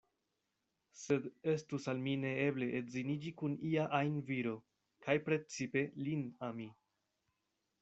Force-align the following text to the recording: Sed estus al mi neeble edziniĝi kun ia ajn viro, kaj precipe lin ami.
Sed 1.01 1.27
estus 1.51 1.85
al 1.93 2.01
mi 2.07 2.15
neeble 2.21 2.69
edziniĝi 2.79 3.33
kun 3.43 3.59
ia 3.73 3.85
ajn 3.99 4.17
viro, 4.33 4.55
kaj 5.07 5.19
precipe 5.31 5.87
lin 6.09 6.27
ami. 6.51 6.69